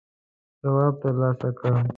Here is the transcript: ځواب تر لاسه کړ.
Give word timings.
ځواب 0.61 0.93
تر 1.01 1.13
لاسه 1.21 1.49
کړ. 1.57 1.65